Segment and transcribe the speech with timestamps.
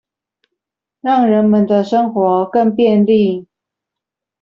[1.01, 3.47] 讓人們的生活更便利